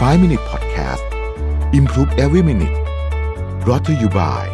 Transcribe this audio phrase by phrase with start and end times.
[0.00, 1.04] 5 Minute Podcast
[1.72, 2.76] Improve Every Minute
[3.64, 4.44] brought to you by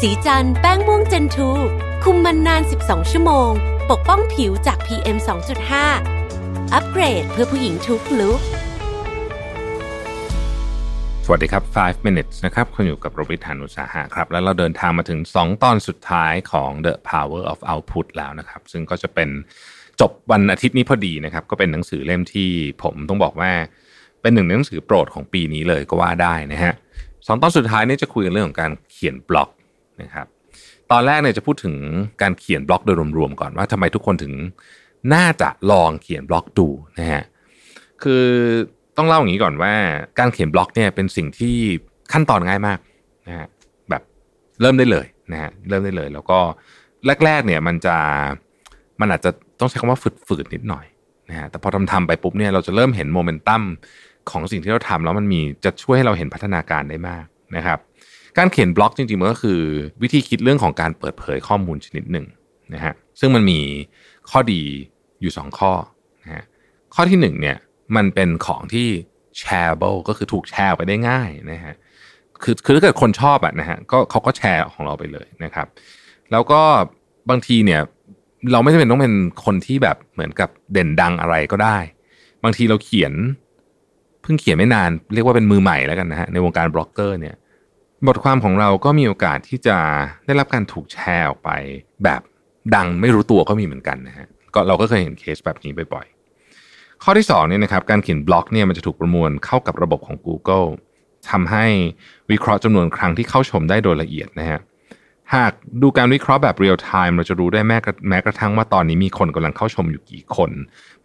[0.00, 1.50] สีจันแป้งม่วงเจนทู
[2.04, 3.50] คุมมันนาน 12 ชั่วโมง
[3.90, 5.16] ปกป้องผิวจาก PM
[5.94, 8.40] 2.5 อัปเกรดเพื่อผู้หญิงทุกลุก
[11.24, 19.28] สวัสดีครับ 5 minutes นะครับคุณอยู่กับโรบิทานุสาหะครับ แล้วเราเดินทางมาถึง 2 ตอนสุดท้ายของ The Power of Output แล้วนะครับ ซึ่งก็จะเป็น
[20.00, 22.50] จบวันอาทิตย์นี้พอดีนะครับ ก็เป็นหนังสือเล่มที่
[22.82, 23.52] ผมต้องบอกว่า
[24.22, 26.74] เป็นหนึ่งในหนังสือโปรดของปีนี้เลยก็ว่าได้นะฮะ
[27.26, 29.50] สองตอนสุดท้ายนี่จะคุยกันเรื่องของการเขียนบล็อก
[30.02, 30.26] นะครับ
[30.90, 31.74] ตอนแรกเนี่ยจะพูดถึง
[32.22, 34.32] การเขียนบล็อกโดยรวมๆก่อนว่าทำไมทุกคนถึง
[35.14, 36.68] น่าจะลองเขียนบล็อกดู
[36.98, 37.22] นะฮะ
[38.02, 38.24] คือ
[38.96, 39.74] ต้องเล่าอย่างนี้ก่อนว่า
[40.18, 41.56] การเขียนบล็อกเนี่ยเป็นสิ่งที่
[42.12, 42.78] ขั้นตอนง่ายมาก
[43.26, 43.46] นะฮะ
[43.90, 44.02] แบบ
[44.60, 46.38] เริ่มได้เลยนะฮะเริ่มได้เลย แล้วก็
[47.24, 47.96] แรก ๆ เนี่ยมันจะ
[49.00, 49.30] มันอาจจะ
[49.60, 50.86] ต้องใช้คำว่าฝืดๆนิดหน่อย
[51.30, 53.62] นะฮะแต่พอทำทำไปปุ๊บเนี่ยเราจะเริ่มเห็นโมเมนตัม
[54.30, 57.24] ของสิ่งที่เราทำแล้วมันมีจะช่วยให้เราเห็นพัฒนาการได้มาก
[57.56, 57.78] นะครับ
[58.38, 59.60] การเขียนบล็อกจริงๆมันก็คือ
[60.02, 62.26] วิธีคิดเรื่องของการเปิดเผยข้อมูลชนิดหนึ่ง
[62.74, 63.60] นะฮะซึ่งมันมี
[64.30, 64.62] ข้อดี
[65.20, 65.72] อยู่ 2 ข้อ
[66.22, 66.44] นะฮะ
[66.94, 67.56] ข้อที่1เนี่ย
[67.96, 68.88] มันเป็นของที่
[69.40, 71.74] shareable ก็คือถูกแชร์ไปได้ง่ายนะฮะ
[72.42, 75.66] คือคือถ้าเกิดคนชอบอะนะฮะก็เขาก็แชร์ของเราไปเลยนะครับ
[76.32, 76.60] แล้วก็
[77.30, 77.80] บางทีเนี่ย
[78.52, 81.78] เราไม่จำเป็นต้องเป็นคนที่แบบเหมือนกับเด่นดังอะไรก็ได้
[82.44, 83.12] บางทีเราเขียน
[84.22, 87.34] เพิ่งเขียนไม่นานเรียกว่าเป็นมือใหม่แล้วกันนะฮะในวงการบล็อกเกอร์เนี่ย
[88.06, 89.76] บทความของเราก็มีโอกาสที่จะ
[90.26, 91.50] ได้รับการถูกแชร์ออกไป
[92.04, 92.20] แบบ
[92.74, 100.68] ดังไม่รู้ตัวก็มีเหมือนกันนะฮะก็เราก็เคยเห็นเคสแบบนี้บ่อยๆข้อที่2เนี่ยนะครับการเขียนบล็อกเนี่ยมันจะถูกประมวลเข้ากับระบบของ Google
[101.30, 101.64] ทำให้
[102.30, 104.60] วิเคราะห์จำนวนครั้งที่เข้าชมได้โดยละเอียดนะฮะ
[105.34, 107.78] หากดูการวิเคราะห์แบบเรียลไทม์เราจะรู้ได้แม้
[108.08, 110.50] แม้กระทั่งว่าตอนนี้มีคนกำลังเข้าชมอยู่กี่คน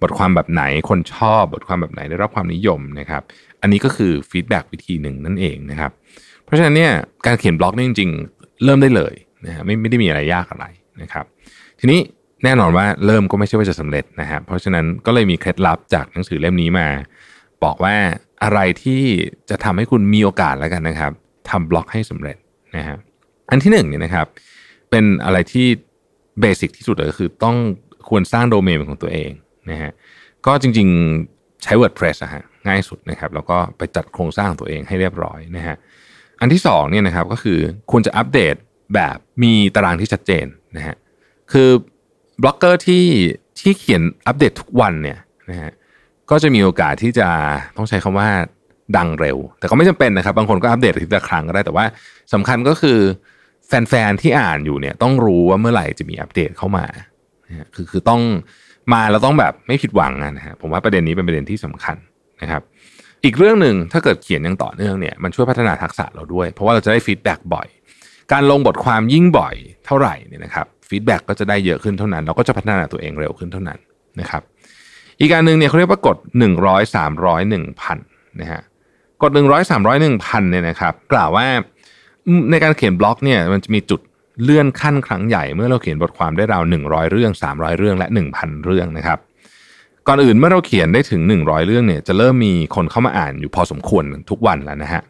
[0.01, 3.21] บทความแบบไหนคนชอบ บทความแบบไหนได้รับความนิยมนะครับ
[3.61, 5.91] อันนี้ก็คือ feedback วิธีหนึ่งนั่นเองนะครับ
[6.45, 6.91] เพราะฉะนั้นเนี่ย
[7.25, 9.13] การเขียนบล็อกนี่จริง ๆ เริ่มได้เลย
[9.45, 10.65] นะฮะไม่ไม่ได้มีอะไรยากอะไร
[11.01, 11.25] นะครับ
[11.79, 11.99] ทีนี้
[12.43, 16.87] แน่นอนว่าเริ่มก็ไม่ใช่ว่าจะสำเร็จนะฮะเพราะฉะนั้นก็เลยมีเคล็ดลับจากหนังสือเล่มนี้มา
[17.63, 17.95] บอกว่า
[18.43, 19.01] อะไรที่
[19.49, 21.11] จะทำให้คุณมีโอกาสแล้วกันนะครับ
[21.49, 22.37] ทำบล็อกให้สำเร็จ
[22.75, 22.97] นะฮะ
[23.49, 24.27] อันที่หนึ่งเนี่ยนะครับ
[24.89, 25.67] เป็นอะไรที่
[26.41, 27.57] เบสิกที่สุดเลยก็คือต้อง
[28.09, 29.31] ควรสร้างโดเมนของตัวเอง
[29.69, 29.91] นะฮะ
[30.45, 35.75] ก็จริงๆใช้ WordPress อะฮะง่ายสุดนะครับ แล้วก็ไปจัดโครงสร้างของตัวเองให้เรียบร้อยนะฮะ
[36.41, 37.59] อันที่สองเนี่ยนะครับก็คือ
[37.91, 38.55] ควรจะอัปเดต
[38.93, 40.45] แบบมีตารางที่ชัดเจน
[40.77, 40.95] นะฮะ
[41.51, 41.69] คือ
[42.41, 43.05] บล็อกเกอร์ที่
[43.59, 45.17] ที่เขียนอัปเดตทุกวันเนี่ย
[45.49, 45.71] นะฮะ
[46.29, 47.27] ก็จะมีโอกาสที่จะ
[47.77, 48.29] ต้องใช้คำว่า
[48.97, 51.85] ดังเร็ว แต่ก็ไม่จำเป็นนะครับ บางคนก็อัปเดตทีละครั้งก็ได้แต่ว่า
[52.33, 52.99] สำคัญก็คือ
[53.67, 56.85] แฟนๆที่อ่านอยู่เนี่ยต้องรู้ว่าเมื่อไหร่จะมีอัปเดตเข้ามา
[57.75, 58.21] คือคือต้อง
[58.93, 61.97] มาแล้วต้องแบบไม่ผิดหวังนะฮะผมว่าประเด็นนี้เป็นประเด็นที่สำคัญ
[62.41, 62.61] นะครับ
[63.23, 67.67] อีกเรื่องหนึ่งถ้าเกิดเขียนอย่างต่อเนื่องเนี่ยมันช่วยพัฒนาทักษะเราด้วย เพราะว่าเราจะได้ฟีดแบ็กบ่อย
[68.31, 69.55] การลงบทความยิ่งบ่อย
[69.85, 73.79] เท่าไหร่เนี่ยนะครับ feedback ก็จะได้เยอะขึ้นเท่านั้น เราก็จะพัฒนาตัวเองเร็วขึ้นเท่านั้น
[74.21, 74.41] นะครับ
[75.19, 76.17] อีกการหนึ่งเนี่ยเขาเรียกว่ากฎ
[76.57, 77.97] 100 300 1,000
[78.41, 78.61] นะฮะ
[79.23, 81.45] กฎ100 300 1,000เนี่ยนะครับกล่าวว่า
[82.51, 84.01] ในการเขียนบล็อกเนี่ยมันจะมีจุด
[84.43, 89.19] เลื่อนขั้นครั้งใหญ่เมื่อเราเขียนบทความได้ราว 100 เรื่อง 300 เรื่องและ 1,000 เรื่องนะครับ
[90.07, 95.01] ก่อนอื่นเมื่อเราเขียนได้ถึง 100 เรื่องเนี่ยจะเริ่มมีคนเข้ามาอ่านอยู่พอสมควรทุกวันแล้วนะฮะ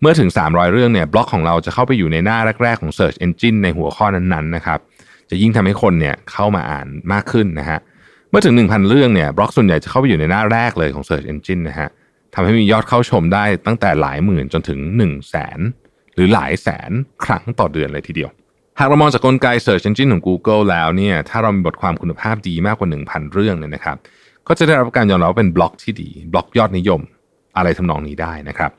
[0.00, 4.78] เมื่อถึง 300 เรื่องเนี่ยบล็อกของเราจะเข้าไปอยู่ในหน้าแรกๆของ Search Engine ในหัวข้อนั้นๆนะครับ
[5.30, 7.78] จะยิ่งทำให้คนเนี่ยเข้ามาอ่านมากขึ้นนะฮะ
[8.30, 11.88] เมื่อถึง 1,000 เรื่องเนี่ยบล็อกส่วนใหญ่จะเข้าไปอยู่ในหน้าแรกเลยของ Search Engine นะฮะ
[12.34, 15.60] ทำให้มียอดเข้าชมได้ตั้งแต่หลายหมื่นจนถึง1 0 0 0 0แสน
[16.18, 16.90] หรือหลายแสน
[17.24, 18.30] ครั้งต่อเดือนเลยทีเดียว
[18.78, 23.96] หากเรามองจากกลไก Search Engine ของ Google แล้วเนี่ยถ้าเรามีบทความคุณภาพดีมากกว่า 1,000 เรื่องเนี่ยนะครับ
[24.48, 27.00] ก็จะได้รับการยอมรับว่าเป็นบล็อกที่ดี บล็อกยอดนิยม
[27.56, 28.70] อะไรทำนองนี้ได้นะครับ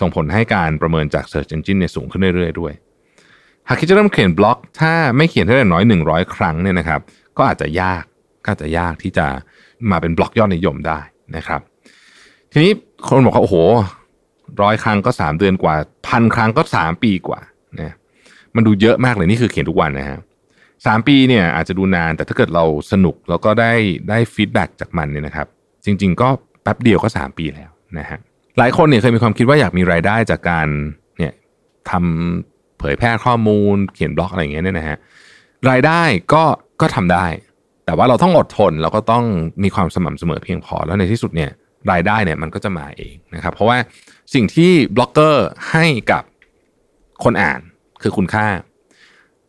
[0.00, 2.72] ส่งผลให้การประเมินจาก Search Engine เนี่ยสูงขึ้นเรื่อยๆด้วย
[3.68, 7.00] หากคิดจะเริ่มเขียนบล็อก ถ้าไม่เขียนได้น้อย 100 ครั้งเนี่ยนะครับ
[7.36, 8.04] ก็อาจจะยาก
[8.44, 9.26] ก็อาจจะยากที่จะ
[9.90, 11.00] มาเป็นบล็อกยอดนิยมได้
[11.36, 11.60] นะครับ
[12.52, 12.72] ทีนี้
[13.06, 13.56] คนบอกว่าโอ้โห
[14.62, 15.74] ร้อยครั้งก็3เดือนกว่า
[16.06, 17.40] พันครั้งก็3ปีกว่า
[17.80, 17.92] นะ
[18.56, 20.18] มันดูเยอะมากเลยนี่คือเขียนทุกวันนะฮะ
[20.86, 23.72] สามปีเนี่ยอาจจะดูนานแต่ถ้าเกิดเราสนุกแล้วก็ได้
[24.08, 25.46] ได้ feedback จากมันเนี่ยนะครับ
[25.84, 26.28] จริง ๆ ก็
[26.62, 28.18] แป๊บเดียวก็3ปีแล้วนะฮะ
[28.58, 30.68] หลายคนเนี่ยเคยมีความคิดว่าอยากมีรายได้จากการ
[31.18, 31.32] เนี่ย
[31.90, 34.96] ทำเผยแพร่ข้อมูล เขียนบล็อกอะไรอย่างเงี้ยเนี่ยนะฮะ
[35.70, 36.02] รายได้
[36.32, 36.44] ก็
[36.80, 37.26] ก็ทำได้
[37.84, 39.24] แต่ว่าเราต้องอดทนแล้วก็ต้อง
[39.62, 41.50] มีความสม่ำเสมอเพียงพอแล้วในที่สุดเนี่ย
[41.90, 43.78] รายได้เนี่ยมันก็จะมาเองนะครับเพราะว่า
[44.34, 46.22] สิ่งที่บล็อกเกอร์ให้กับ
[47.24, 47.60] คนอ่าน
[48.02, 48.46] คือคุณค่า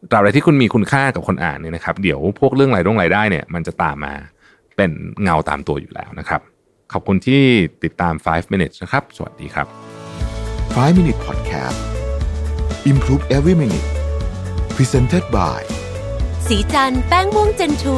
[0.09, 4.13] ตราบใดที่คุณมีคุณค่ากับคนอ่านเนี่ยนะครับเดี๋ยวพวกเรื่องรายร่งรายได้เนี่ยมันจะตามมา
[4.75, 4.91] เป็น
[5.23, 6.41] เงาตามตัวอยู่แล้วนะครับ
[6.93, 7.41] ขอบคุณที่
[7.83, 9.67] ติดตาม 5 minutes นะครับ สวัสดีครับ
[10.85, 11.79] 5 Minute Podcast
[12.91, 13.87] Improve Every Minute
[14.75, 15.61] Presented by
[16.47, 17.97] สีจันแป้งม่วงเจนทู